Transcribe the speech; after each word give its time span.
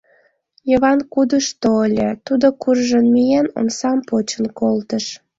Йыван 0.69 0.99
кудышто 1.13 1.69
ыле, 1.85 2.09
тудо, 2.25 2.47
куржын 2.61 3.05
миен, 3.13 3.47
омсам 3.59 3.99
почын 4.07 4.45
колтыш. 4.59 5.05